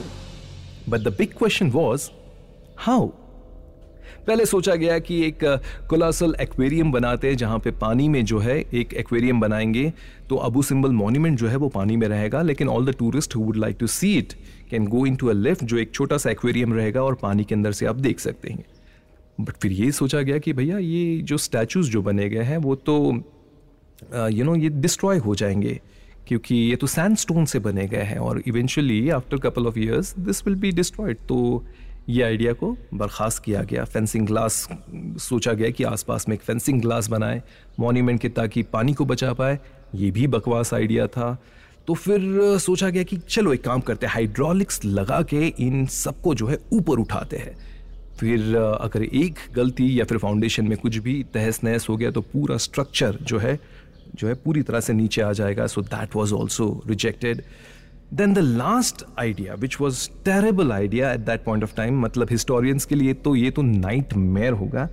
[0.90, 2.09] but the big question was
[2.79, 3.07] how
[4.26, 5.38] पहले सोचा गया कि एक
[5.90, 9.92] कोलासल एक्वेरियम बनाते हैं जहाँ पे पानी में जो है एक एक्वेरियम बनाएँगे
[10.29, 13.57] तो अबू सिंबल मॉन्यूमेंट जो है वो पानी में रहेगा, लेकिन all the tourist would
[13.57, 14.33] like to see it
[14.70, 17.72] can go into a lift जो एक छोटा सा एक्वेरियम रहेगा और पानी के अंदर
[17.72, 18.64] से आप देख सकते हैं।
[19.40, 22.74] बट फिर ये सोचा गया कि भैया ये जो स्टैचूज जो बने गए हैं वो
[22.74, 22.96] तो
[24.31, 25.81] यू नो ये डिस्ट्रॉय हो जाएँगे।
[26.31, 30.14] क्योंकि ये तो सैंड स्टोन से बने गए हैं और eventually after couple of years
[30.19, 31.66] this will be destroyed तो
[32.09, 34.69] ये आइडिया को बर्खास्त किया गया। फेंसिंग ग्लास
[35.19, 37.43] सोचा गया कि आसपास में एक फेंसिंग ग्लास बनाए
[37.81, 39.59] मॉन्यूमेंट के ताकि पानी को बचा पाए।
[39.95, 41.43] ये भी बकवास आइडिया था।
[41.87, 42.21] तो फिर,
[42.59, 46.59] सोचा गया कि चलो एक काम करते हैं हाइड्रोलिक्स लगा के इन सबको जो है
[46.73, 47.57] ऊपर उठाते हैं।
[48.19, 52.21] फिर, अगर एक गलती या फिर फाउंडेशन में कुछ भी तहस नहस हो गया तो
[52.21, 53.80] पूरा स्ट्रक्चर जो है
[54.14, 57.42] जो है पूरी तरह से नीचे आ जाएगा। So that was also rejected
[58.12, 62.85] then the last idea which was terrible idea at that point of time मतलब हिस्टोरियंस
[62.85, 64.88] के लिए तो ये तो नाइट मेयर होगा।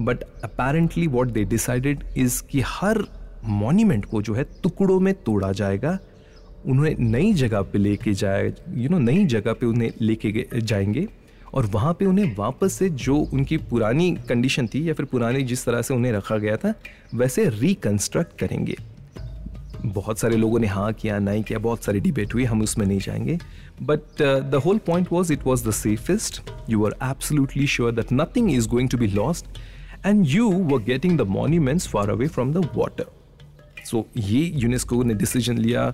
[0.00, 3.04] But apparently what they decided is कि हर
[3.44, 5.98] मॉन्यूमेंट को जो है टुकड़ों में तोड़ा जाएगा।
[6.66, 11.06] उन्हें नई जगह पे लेके जाए यू नो नई जगह पे उन्हें लेके जाएँगे।
[11.58, 15.64] और वहाँ पे उन्हें वापस से जो उनकी पुरानी कंडीशन थी या फिर पुरानी जिस
[15.64, 16.72] तरह से उन्हें रखा गया था,
[17.14, 18.76] वैसे रिकंस्ट्रक्ट करेंगे।
[19.84, 22.98] बहुत सारे लोगों ने हाँ किया, नहीं किया, बहुत सारी डिबेट हुई, हम उसमें नहीं
[22.98, 23.38] जाएँगे।
[23.82, 26.40] But the whole point was it was the safest
[26.70, 29.58] you are absolutely sure that nothing is going to be lost
[30.06, 33.17] and you were getting the monuments far away from the water
[33.88, 35.86] so so, ये UNESCO ने decision लिया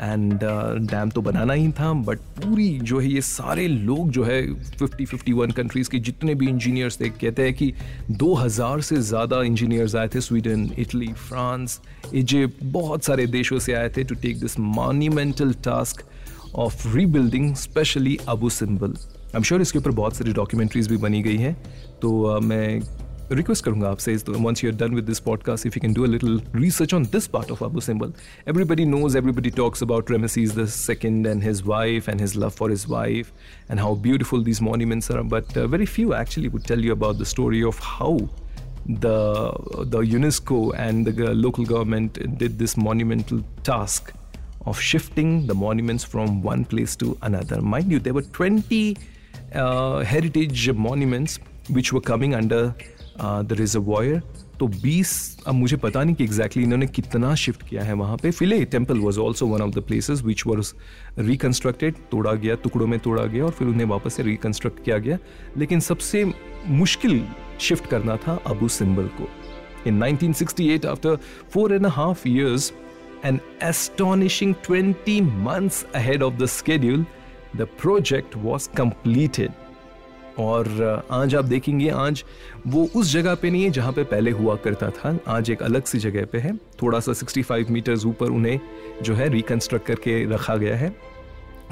[0.00, 4.24] and dam uh, तो बनाना ही था but पूरी जो है ये सारे लोग जो
[4.24, 4.40] है
[4.82, 7.72] 50 51 कंट्रीज़ के जितने भी इंजीनियर्स थे कहते हैं कि
[8.22, 11.80] 2000 से ज़्यादा इंजीनियर्स आए थे स्वीडन इटली फ्रांस
[12.14, 16.04] इजिप्ट बहुत सारे देशों से आए थे to take this monumental task
[16.56, 21.22] of rebuilding specially Abu Simbel I am sure इसके ऊपर बहुत सारी डॉक्यूमेंट्रीज भी बनी
[21.22, 21.54] गई हैं
[22.02, 22.80] तो uh, मैं
[23.30, 26.06] रिक्वेस्ट करूँगा आपसे once you are done with this podcast if you can do a
[26.06, 28.12] little research on this part of Abu Simbel
[28.52, 32.68] everybody knows everybody talks about Ramesses the second and his wife and his love for
[32.72, 33.32] his wife
[33.68, 37.22] and how beautiful these monuments are but uh, very few actually would tell you about
[37.22, 38.12] the story of how
[39.04, 39.18] the
[39.94, 44.12] the UNESCO and the local government did this monumental task
[44.66, 48.96] of shifting the monuments from one place to another mind you there were 20
[49.54, 52.74] uh, heritage monuments which were coming under
[53.20, 54.22] the reservoir
[54.60, 55.10] तो 20
[55.46, 58.30] अब मुझे पता नहीं कि exactly exactly इन्होंने कितना shift किया है वहाँ पे.
[58.30, 60.72] Philae temple was also one of the places which was
[61.18, 65.18] reconstructed तोड़ा गया, टुकड़ों में तोड़ा गया और फिर उन्हें वापस से रिकन्स्ट्रक्ट किया गया.
[65.56, 66.24] लेकिन सबसे
[66.66, 67.24] मुश्किल
[67.60, 69.28] शिफ्ट करना था अबू सिंबल को.
[69.86, 71.16] In 1968 after
[71.50, 72.72] four and half years
[73.24, 77.04] an astonishing 20 months ahead of the schedule,
[77.54, 79.52] the project was completed.
[80.38, 82.24] और आज आप देखेंगे, आज
[82.66, 85.84] वो उस जगह पे नहीं है जहाँ पे पहले हुआ करता था। आज एक अलग
[85.84, 88.60] सी जगह पे है। थोड़ा सा 65 मीटर्स ऊपर उन्हें
[89.02, 90.96] जो है रिकंस्ट्रक्ट करके रखा गया है।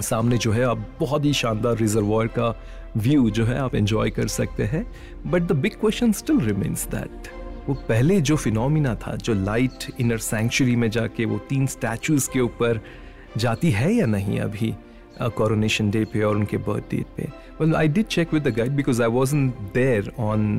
[0.00, 2.62] सामने जो है, आप बहुत ही शानदार रिजर्वॉयर का
[2.96, 4.84] व्यू जो है आप एंजॉय कर सकते हैं।
[5.26, 7.28] But the big question still remains that
[7.68, 12.40] वो पहले जो फिनोमिना था, जो लाइट इनर सेंचुरी में जाके वो तीन स्टैचूज के
[12.40, 12.80] ऊपर
[13.36, 14.74] जाती है या नहीं अभी?
[15.28, 17.28] कोरोनेशन डे पे और उनके बर्थ डेट पे.
[17.60, 19.34] Well I did check with the guide because I was
[19.74, 20.52] there on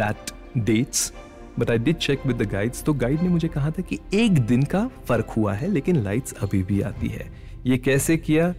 [0.00, 1.12] that dates
[1.58, 4.38] but I did check with the guides तो गाइड ने मुझे कहा था कि एक
[4.46, 7.30] दिन का फ़र्क हुआ है, लेकिन लाइट्स अभी भी आती है.
[7.66, 8.54] ये कैसे किया?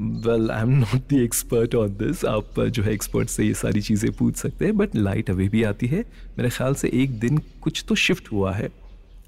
[0.00, 3.80] Well I am not the expert on this आप जो है एक्सपर्ट से ये सारी
[3.80, 6.04] चीज़ें पूछ सकते हैं बट लाइट अभी भी आती है.
[6.38, 8.68] मेरे ख्याल से एक दिन कुछ तो शिफ्ट हुआ है.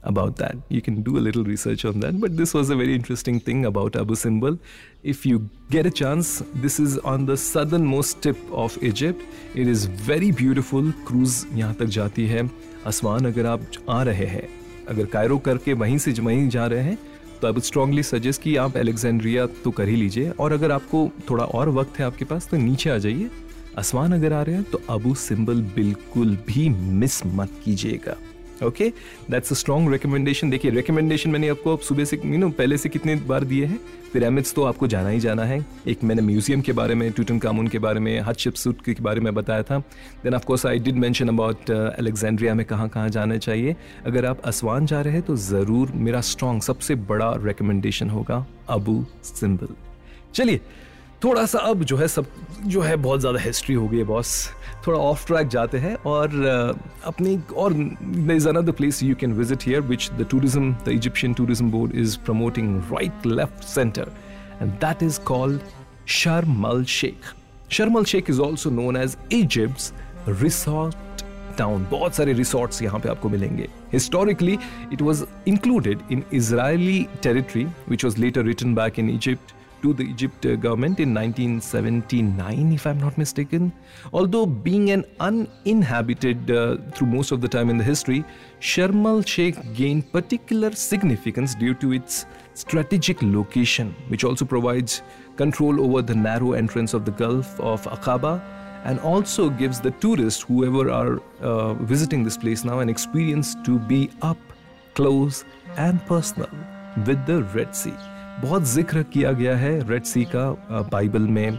[0.05, 0.57] About that.
[0.69, 2.21] You can do a little research on that.
[2.21, 4.59] But this was a very interesting thing about Abu Simbel.
[5.03, 9.23] If you get a chance, this is on the southernmost tip of Egypt.
[9.55, 10.93] It is very beautiful.
[11.05, 12.49] Cruise यहाँ तक जाती है
[12.87, 14.49] आसमान अगर आप आ रहे हैं
[14.89, 16.99] अगर कायरो करके वहीं से वहीं जा रहे हैं
[17.41, 21.11] तो आई वुड स्ट्रांगली सजेस्ट कि आप एलेक्जेंड्रिया तो कर ही लीजिए और अगर आपको
[21.31, 23.31] थोड़ा और वक्त है आपके पास तो नीचे आ जाइए
[23.79, 28.17] आसमान अगर आ रहे हैं तो अबू सिंबल बिल्कुल भी मिस मत कीजिएगा
[28.63, 28.93] okay
[29.31, 33.17] that's a strong recommendation देखिए रिकमेंडेशन मैंने आपको सुबह से यू नो पहले से कितने
[33.29, 33.79] बार दिए हैं?
[34.13, 37.69] पिरामिड्स तो आपको जाना ही जाना है। एक मैंने म्यूज़ियम के बारे में ट्यूटन कामून
[37.69, 39.79] के बारे में हज सूट के बारे में बताया था।
[40.25, 44.87] Then of course I did mention about Alexandria में कहाँ कहाँ जाना चाहिए। अगर आप असवान
[44.87, 49.75] जा रहे हैं तो ज़रूर मेरा स्ट्रॉन्ग सबसे बड़ा रिकमेंडेशन होगा अबू सिंबल
[50.35, 50.61] चलिए
[51.25, 52.27] थोड़ा सा अब जो है सब,
[52.67, 54.33] जो है बहुत ज़्यादा हिस्ट्री हो गई है बॉस
[54.87, 56.33] थोड़ा ऑफ़ ट्रैक जाते हैं और
[57.07, 57.73] अपनी और
[58.33, 62.19] is another place you can visit here which the tourism the Egyptian tourism board is
[62.19, 64.13] promoting right left centre
[64.63, 65.61] and that is called
[66.11, 67.33] Sharm el Sheikh
[67.71, 71.25] Sharm el Sheikh is also known as Egypt resort
[71.59, 73.69] town बहुत सारे resorts यहाँ पे आपको मिलेंगे.
[73.93, 74.59] Historically
[74.93, 80.05] it was included in Israeli territory which was later return back in Egypt to the
[80.05, 83.73] Egypt government in 1979, if I'm not mistaken.
[84.13, 88.25] Although being an uninhabited uh, through most of the time in the history,
[88.61, 95.03] Sharm el Sheikh gained particular significance due to its strategic location, which also provides
[95.37, 98.43] control over the narrow entrance of the Gulf of Aqaba
[98.85, 103.79] and also gives the tourists, whoever are uh, visiting this place now, an experience to
[103.79, 104.39] be up
[104.95, 105.45] close
[105.77, 106.51] and personal
[107.07, 107.95] with the Red Sea.
[108.41, 110.49] बहुत ज़िक्र किया गया है red सी का
[110.93, 111.59] Bible में।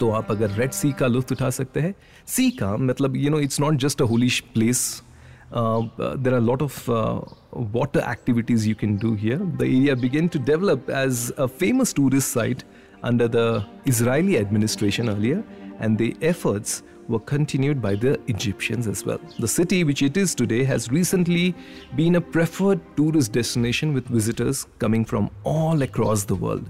[0.00, 1.94] तो आप अगर रेड सी का लुत्फ उठा सकते हैं।
[2.26, 4.80] सी का मतलब you know it's not just a holy place
[5.52, 6.90] there are lot of
[7.74, 12.28] water activities you can do here the area began to develop as a famous tourist
[12.28, 12.62] site
[13.04, 15.44] under the Israeli administration earlier
[15.78, 19.20] and the efforts were continued by the Egyptians as well.
[19.38, 21.54] The city, which it is today, has recently
[21.96, 26.68] been a preferred tourist destination with visitors coming from all across the world.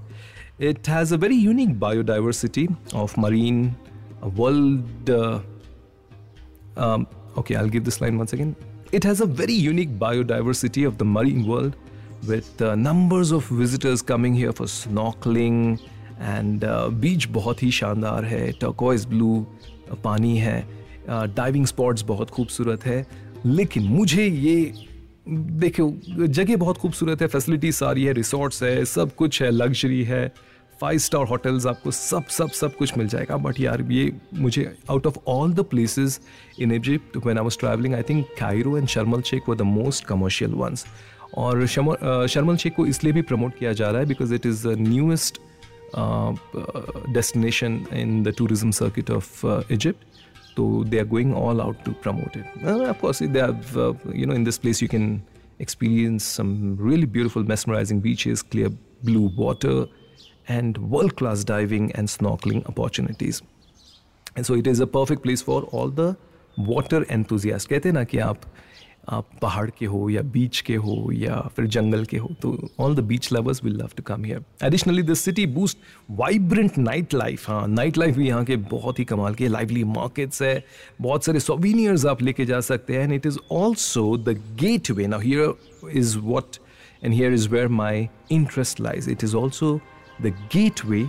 [0.58, 3.76] It has a very unique biodiversity of marine,
[4.36, 5.10] world.
[5.10, 5.40] Uh,
[6.76, 8.56] um, okay, I'll give this line once again.
[8.90, 11.76] It has a very unique biodiversity of the marine world
[12.26, 15.80] with uh, numbers of visitors coming here for snorkeling
[16.18, 19.46] and beach बहुत ही शानदार है turquoise blue
[20.04, 20.68] पानी है
[21.10, 23.06] diving spots बहुत खूबसूरत है।
[23.46, 24.72] लेकिन मुझे ये
[25.28, 25.92] देखो
[26.26, 30.32] जगह बहुत खूबसूरत है फैसिलिटी सारी है रिसोर्ट्स है सब कुछ है लग्जरी है।
[30.80, 35.06] फाइव स्टार होटल्स आपको सब सब सब कुछ मिल जाएगा। बट यार ये मुझे out
[35.06, 36.20] of all the places
[36.60, 40.04] in Egypt when I was travelling I think Cairo and Sharm el Sheikh were the most
[40.04, 40.86] commercial ones
[41.36, 44.76] और शर्मल शेख को इसलिए भी प्रमोट किया जा रहा है because it is the
[44.78, 45.47] newest Uh,
[47.11, 50.03] destination in the tourism circuit of uh, Egypt.
[50.55, 52.45] So they are going all out to promote it.
[52.63, 55.23] of course, they have, uh, you know, in this place you can
[55.59, 58.69] experience some really beautiful, mesmerizing beaches, clear
[59.03, 59.87] blue water,
[60.47, 63.41] and world class diving and snorkeling opportunities.
[64.35, 66.15] And so it is a perfect place for all the
[66.57, 67.67] water enthusiasts.
[67.67, 68.37] कहते हैं ना कि आप
[69.08, 72.94] आप पहाड़ के हो या बीच के हो या फिर जंगल के हो तो all
[72.96, 75.78] the beach lovers will love to come here additionally the city boost
[76.10, 80.42] vibrant night life हाँ नाइट लाइफ भी यहाँ के बहुत ही कमाल के लाइवली मार्केट्स
[80.42, 80.64] है।
[81.00, 84.38] बहुत सारे सोवीनियर्स आप लेके जा सकते हैं। And it is also the
[84.90, 85.54] gateway now here
[85.90, 86.56] is what
[87.04, 89.80] and here is where my interest lies it is also
[90.22, 90.34] the
[90.84, 91.06] gateway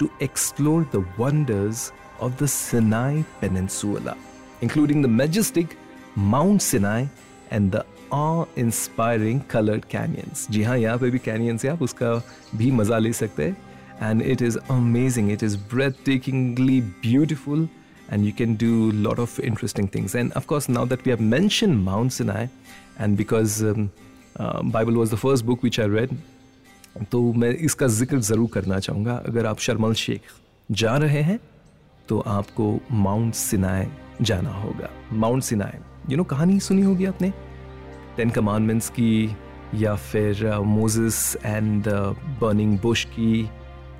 [0.00, 1.92] to explore the wonders
[2.24, 4.12] of the Sinai Peninsula,
[4.62, 5.72] including the majestic
[6.16, 7.00] Mount Sinai
[7.51, 10.47] and the awe-inspiring colored canyons.
[10.51, 12.13] जी हाँ यहाँ पे भी canyons है आप उसका
[12.55, 13.55] भी मज़ा ले सकते हैं
[14.01, 15.29] and it is amazing.
[15.31, 17.67] It is breathtakingly beautiful
[18.09, 20.15] and you can do a lot of interesting things.
[20.15, 22.47] And of course, now that we have mentioned Mount Sinai
[22.99, 23.91] and because um,
[24.35, 26.17] uh, Bible was the first book which I read,
[27.11, 30.21] तो मैं इसका जिक्र ज़रूर करना चाहूँगा अगर आप शर्मल शेख
[30.71, 31.39] जा रहे हैं
[32.09, 33.87] तो आपको माउंट सिनाए
[34.21, 37.31] जाना होगा माउंट सिनाए यू नो कहानी सुनी होगी आपने
[38.17, 39.35] टेन कमांडमेंट्स की
[39.75, 41.87] या फिर मोजेस एंड
[42.41, 43.39] बर्निंग बुश की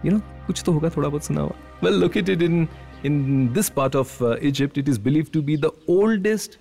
[0.06, 2.68] यू नो कुछ तो होगा थोड़ा बहुत सुना हुआ well located in
[3.06, 6.58] in this part of Egypt it is believe to be the oldest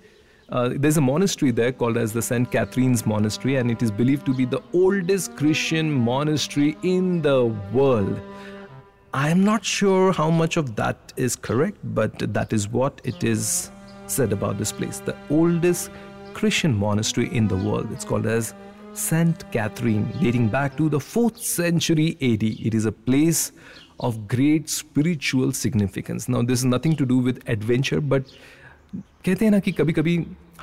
[0.49, 2.49] Uh, there's a monastery there called as the St.
[2.49, 8.21] Catherine's Monastery, and it is believed to be the oldest Christian monastery in the world.
[9.13, 13.70] I'm not sure how much of that is correct, but that is what it is
[14.11, 14.99] said about this place.
[14.99, 15.91] The oldest
[16.33, 17.91] Christian monastery in the world.
[17.91, 18.53] It's called as
[18.93, 19.51] St.
[19.51, 22.43] Catherine, dating back to the 4th century AD.
[22.43, 23.51] It is a place
[23.99, 26.27] of great spiritual significance.
[26.29, 28.23] Now, this is nothing to do with adventure, but
[29.25, 30.13] कहते हैं ना कि कभी कभी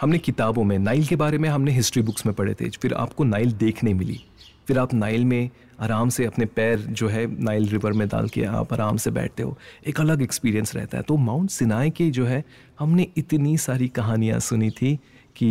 [0.00, 3.24] हमने किताबों में Nile के बारे में हमने हिस्ट्री बुक्स में पढ़े थे फिर आपको
[3.24, 4.20] नाइल देखने मिली
[4.69, 5.49] फिर आप नाइल में
[5.81, 9.43] आराम से अपने पैर जो है नाइल रिवर में डाल के आप आराम से बैठते
[9.43, 12.43] हो। एक अलग एक्सपीरियंस रहता है। तो माउंट सिनाई के जो है,
[12.79, 14.95] हमने इतनी सारी कहानियाँ सुनी थी
[15.35, 15.47] कि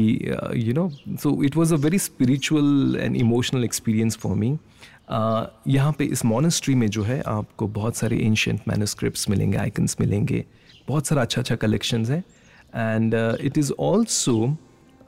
[0.56, 0.88] you know
[1.22, 4.56] so it was a very spiritual and emotional experience for me
[5.68, 10.44] यहाँ पे इस मोनेस्ट्री में जो है, आपको बहुत सारे एंशंट मैनुस्क्रिप्ट मिलेंगे आइकन्स मिलेंगे।
[10.88, 12.22] बहुत सारा अच्छा अच्छा कलेक्शंस है
[12.76, 14.54] and it is also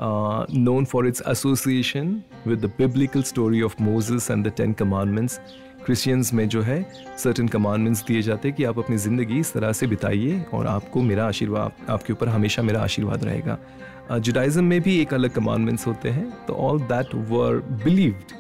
[0.01, 5.41] uh, known for its association with the biblical story of Moses and the Ten Commandments.
[5.85, 6.83] Christians में जो है
[7.19, 11.03] सर्टन कमांडमेंट्स दिए जाते हैं कि आप अपनी ज़िंदगी इस तरह से बिताइए और आपको
[11.03, 16.09] मेरा आशीर्वाद आपके ऊपर हमेशा मेरा आशीर्वाद रहेगा। जुडाइज़म में भी एक अलग कमांडमेंट्स होते
[16.09, 18.33] हैं। तो all that were believed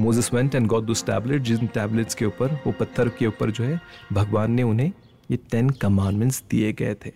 [0.00, 3.64] Moses went and God those tablet Jin tablets के ऊपर वो पत्थर के ऊपर जो
[3.64, 3.80] है
[4.12, 4.92] भगवान ने उन्हें
[5.30, 7.12] ये टेन कमांडमेंट्स दिए गए थे।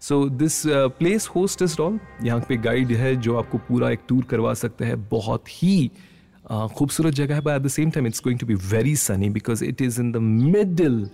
[0.00, 4.24] So this place host is all यहाँ पे गाइड है जो आपको पूरा एक टूर
[4.24, 5.90] करवा सकता है। बहुत ही
[6.52, 9.30] uh, खूबसूरत जगह है but at the same time it's going to be very sunny
[9.30, 11.08] because it is in the middle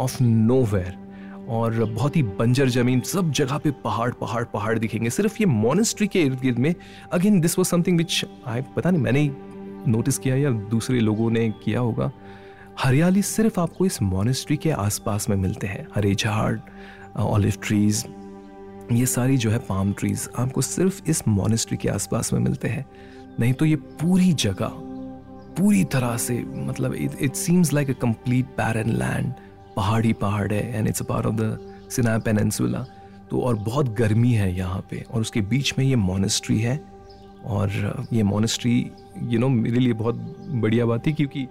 [0.00, 0.60] of no
[1.48, 6.06] और बहुत ही बंजर ज़मीन सब जगह पे पहाड़ पहाड़ पहाड़ दिखेंगे। सिर्फ़ ये मोनेस्ट्री
[6.06, 6.74] के इर्द गिर्द में
[7.12, 9.30] again this was something which I पता नहीं मैंने
[9.86, 12.10] नोटिस किया या दूसरे लोगों ने किया होगा।
[12.78, 16.58] हरियाली सिर्फ़ आपको इस मोनेस्ट्री के आसपास में मिलते हैं। हरे झाड़
[17.16, 18.04] ऑलिव ट्रीज
[18.92, 22.84] ये सारी जो है पाम ट्रीज आपको सिर्फ़ इस मोनेस्ट्री के आसपास में मिलते हैं।
[23.40, 24.70] नहीं तो ये पूरी जगह,
[25.58, 29.32] पूरी तरह से मतलब it seems like a complete barren land
[29.76, 31.58] पहाड़ी पहाड़ है and it's a part of the
[31.90, 32.84] Sinai Peninsula
[33.30, 36.80] तो और बहुत गर्मी है यहाँ पे, और उसके बीच में ये मोनेस्ट्री है,
[37.44, 38.90] और, ये मोनेस्ट्री
[39.22, 40.14] यू नो मेरे लिए बहुत
[40.48, 41.46] बढ़िया बात थी क्योंकि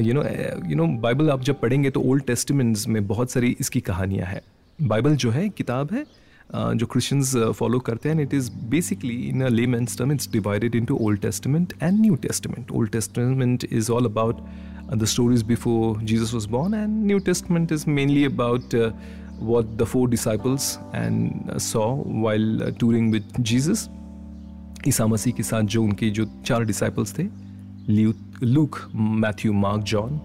[0.00, 0.22] you know
[0.68, 4.40] you know Bible आप जब पढ़ेंगे तो ओल्ड टेस्टमेंट्स में बहुत सारी इसकी कहानियाँ हैं।
[4.78, 6.04] बाइबल जो है, किताब है
[6.54, 10.96] जो क्रिश्चियंस फॉलो करते हैं it is basically in a layman's term it's divided into
[11.02, 14.40] Old Testament and New Testament Old Testament is all about
[14.88, 18.90] Jesus was born, and New Testament is mainly about uh,
[19.40, 23.88] what the four disciples and uh, saw while uh, touring with Jesus.
[24.88, 27.22] ईसा मसीह के साथ जो उनके जो चार disciples थे
[28.44, 30.20] look Matthew mark John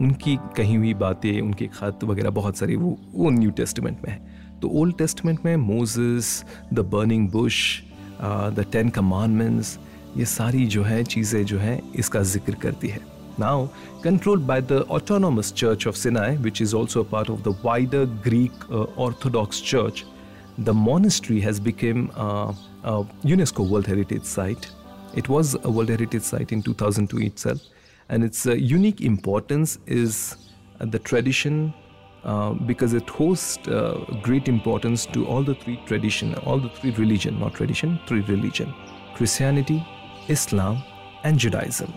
[0.00, 4.31] उनकी कही हुई बातें उनके खत वगैरह बहुत सारे वो वो न्यू टेस्टमेंट में है
[4.62, 6.44] तो ओल्ड टेस्टमेंट में Moses
[6.74, 7.56] the burning bush
[8.20, 9.78] the Ten Commandments
[10.16, 13.00] ये सारी जो है, चीज़ें जो है, इसका ज़िक्र करती है।
[13.40, 13.66] Now
[14.04, 18.70] control by the autonomous church of Sinai which is also part of the wider Greek
[18.98, 20.04] Orthodox church
[20.60, 22.08] the monastery has become
[23.26, 24.66] UNESCO world heritage site
[25.18, 27.60] it was a world heritage site in two thousand two itself
[28.10, 30.18] and its unique importance is
[30.84, 31.72] the tradition
[32.24, 36.92] uh, because it hosts uh, great importance to all the three tradition, all the three
[36.92, 38.72] religion, not tradition, three religion,
[39.14, 39.84] Christianity,
[40.28, 40.82] Islam
[41.24, 41.92] and Judaism.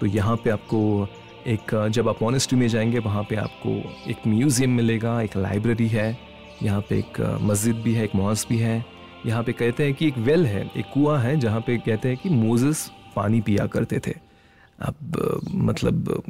[0.00, 1.08] तो यहाँ पे आपको
[1.46, 3.70] एक जब आप monastery में जाएँगे वहाँ पे आपको
[4.10, 6.16] एक म्यूज़ियम मिलेगा एक लाइब्रेरी है
[6.62, 8.84] यहाँ पे एक मस्जिद भी है एक मॉस भी है
[9.26, 12.16] यहाँ पे कहते हैं कि एक वेल है एक कुआँ है जहाँ पे कहते हैं
[12.16, 14.14] कि मोजेस पानी पिया करते थे
[14.80, 16.22] अब मतलब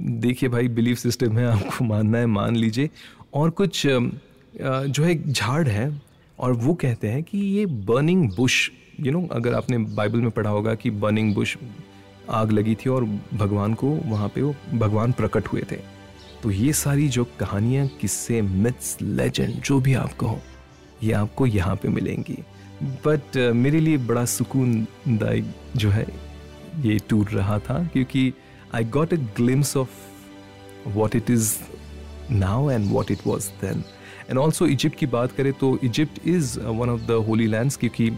[0.00, 2.90] देखिए भाई बिलीफ सिस्टम है आपको मानना है मान लीजिए।
[3.34, 6.00] और कुछ जो है झाड़ है
[6.38, 8.70] और वो कहते हैं कि ये बर्निंग बुश
[9.00, 11.56] यू नो अगर आपने बाइबल में पढ़ा होगा कि बर्निंग बुश
[12.30, 15.76] आग लगी थी और भगवान को वहाँ पे वो भगवान प्रकट हुए थे।
[16.42, 20.40] तो ये सारी जो कहानियाँ किस्से मिथ्स लेजेंड जो भी आप कहो
[21.02, 22.38] ये आपको यहाँ पे मिलेंगी।
[22.82, 26.06] बट uh, मेरे लिए बड़ा सुकूनदायक जो है
[26.82, 28.32] ये टूर रहा था क्योंकि
[28.74, 29.90] I got a glimpse of
[30.96, 31.54] what it is
[32.30, 33.84] now and what it was then
[34.30, 38.10] and also Egypt की बात करें तो Egypt is one of the holy lands क्योंकि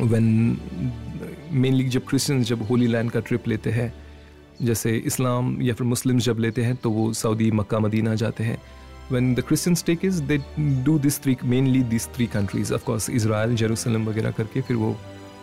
[0.00, 0.56] वन
[1.50, 3.92] मेनली जब क्रिश्चियंस जब होली लैंड का ट्रिप लेते हैं,
[4.62, 8.60] जैसे इस्लाम या फिर मुस्लिम जब लेते हैं तो वो सऊदी मक्का मदीना जाते हैं।
[9.10, 10.36] The Christians take is, they
[10.86, 14.90] do this three, mainly these three countries, of course, Israel, Jerusalem वगैरह करके, फिर वो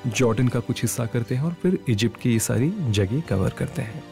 [0.07, 3.81] जॉर्डन का कुछ हिस्सा करते हैं और फिर इजिप्ट की ये सारी जगह कवर करते
[3.81, 4.03] हैं।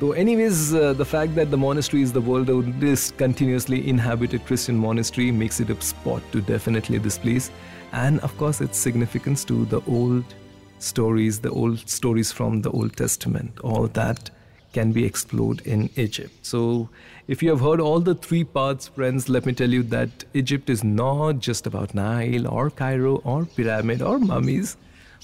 [0.00, 5.60] तो anyways the fact that the monastery is the world continuously inhabited Christian monastery makes
[5.60, 7.50] it a spot to definitely this place
[7.94, 10.34] and of course its significance to the old
[10.82, 14.28] stories the old stories from the Old Testament all that
[14.74, 16.88] can be explored in Egypt so
[17.30, 20.70] if you have heard all the three part friends let me tell you that Egypt
[20.70, 24.74] is not just about Nile और Cairo और pyramid और mummies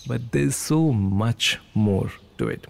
[0.07, 2.67] but there's so much more to it.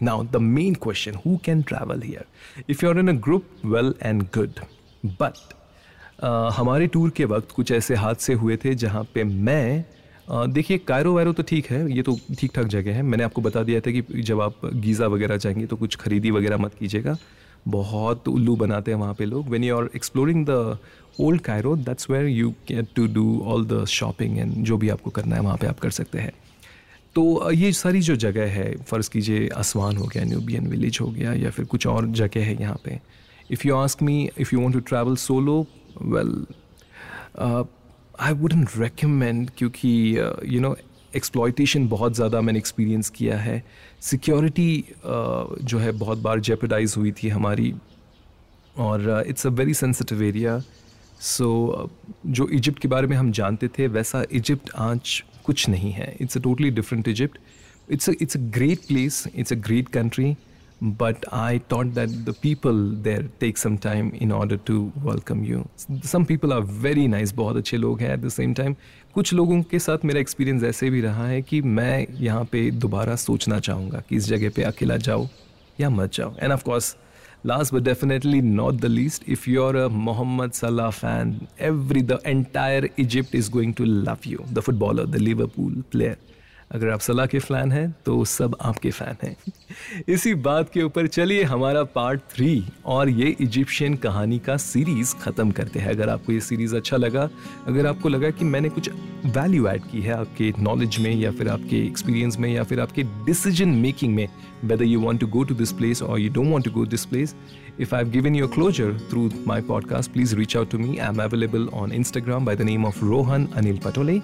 [0.00, 2.24] Now, the main question who can travel here?
[2.68, 4.60] If you're in a group, well and good.
[5.18, 5.38] But
[6.20, 9.84] uh, हमारे tour के वक्त कुछ ऐसे हादसे हुए थे जहाँ पे मैं
[10.28, 13.62] देखिए कायरो वायरो तो ठीक है ये तो ठीक ठाक जगह है मैंने आपको बता
[13.62, 17.16] दिया था कि जब आप गीज़ा वगैरह जाएँगे तो कुछ खरीदी वगैरह मत कीजिएगा
[17.68, 20.78] बहुत उल्लू बनाते हैं वहाँ पे लोग when you are exploring the
[21.20, 25.10] old Cairo that's where you can to do all the shopping and जो भी आपको
[25.10, 26.32] करना है वहाँ पे आप कर सकते हैं
[27.14, 31.32] तो ये सारी जो जगह है फ़र्ज़ कीजिए आसवान हो गया न्यूबियन विलेज हो गया
[31.34, 32.98] या फिर कुछ और जगह है यहाँ पे।
[33.50, 35.66] If you ask me if you want to travel solo
[36.02, 36.34] well
[38.20, 39.90] I wouldn't recommend क्योंकि
[40.46, 40.76] यू नो
[41.16, 43.62] एक्सप्लॉयटेशन बहुत ज़्यादा मैंने एक्सपीरियंस किया है।
[44.02, 47.72] सिक्योरिटी uh, जो है बहुत बार जेपडाइज हुई थी हमारी।
[48.76, 50.58] और it's a very sensitive area
[51.20, 51.90] so
[52.26, 56.36] जो इजिप्ट के बारे में हम जानते थे वैसा इजिप्ट आज कुछ नहीं है it's
[56.36, 57.38] a totally different Egypt
[57.90, 60.34] it's it's a great place it's a great country
[60.80, 65.68] but I thought that the people there take some time in order to welcome you.
[66.02, 68.74] Some people are very nice, बहुत अच्छे लोग हैं at the same time.
[69.14, 73.16] कुछ लोगों के साथ मेरा experience ऐसे भी रहा है कि मैं यहाँ पे दोबारा
[73.16, 75.26] सोचना चाहूँगा कि इस जगह पे अकेला जाओ
[75.80, 76.94] या मत जाओ and of course
[77.44, 82.88] last but definitely not the least if you're a Mohamed Salah fan every the entire
[82.96, 84.42] Egypt is going to love you.
[84.52, 86.16] The footballer the Liverpool player
[86.74, 89.36] अगर आप सलाह के फ़ैन हैं तो सब आपके फ़ैन हैं।
[90.08, 95.50] इसी बात के ऊपर चलिए हमारा पार्ट थ्री और ये इजिप्शियन कहानी का सीरीज़ खत्म
[95.50, 97.28] करते हैं। अगर आपको ये सीरीज़ अच्छा लगा,
[97.66, 98.90] अगर आपको लगा कि मैंने कुछ
[99.26, 103.02] वैल्यू ऐड की है आपके नॉलेज में, या फिर आपके एक्सपीरियंस में, या फिर आपके
[103.26, 104.28] डिसीज़न मेकिंग में
[104.64, 107.04] whether you want to go to this place और you don't want to go this
[107.04, 107.34] place
[107.80, 111.08] if I have given your closure through my podcast please reach out to me I
[111.08, 114.20] am available on Instagram by the name of Rohan Anil Patole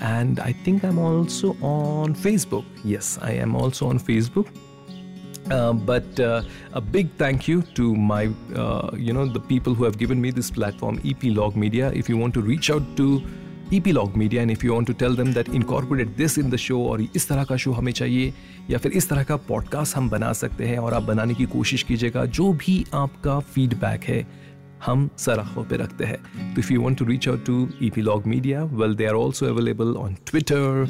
[0.00, 2.64] and I think I'm also on Facebook.
[2.84, 4.46] Yes, I am also on Facebook.
[5.50, 6.42] Uh, but uh,
[6.74, 10.30] a big thank you to my, uh, you know, the people who have given me
[10.30, 11.90] this platform, EP Log Media.
[11.92, 13.22] If you want to reach out to
[13.72, 16.58] EP Log Media and if you want to tell them that incorporate this in the
[16.58, 18.32] show और इस तरह का show हमें चाहिए
[18.70, 21.82] या फिर इस तरह का पॉडकास्ट हम बना सकते हैं और आप बनाने की कोशिश
[21.88, 24.26] कीजिएगा जो भी आपका फीडबैक है
[24.78, 26.18] hum sarakho pe rakhte hai.
[26.54, 29.98] So if you want to reach out to Epilogue Media, well, they are also available
[29.98, 30.86] on Twitter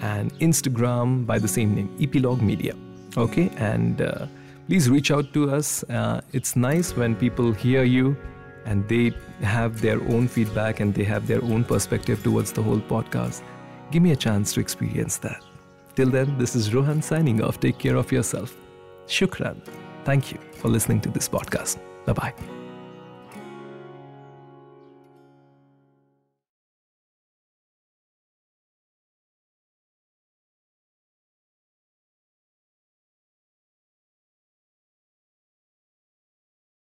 [0.00, 2.74] and Instagram by the same name, Epilogue Media.
[3.16, 4.26] Okay, and uh,
[4.66, 5.84] please reach out to us.
[5.84, 8.16] Uh, it's nice when people hear you
[8.64, 9.12] and they
[9.42, 13.42] have their own feedback and they have their own perspective towards the whole podcast.
[13.90, 15.42] Give me a chance to experience that.
[15.94, 17.60] Till then, this is Rohan signing off.
[17.60, 18.56] Take care of yourself.
[19.06, 19.56] Shukran.
[20.04, 21.78] Thank you for listening to this podcast.
[22.06, 22.61] Bye bye.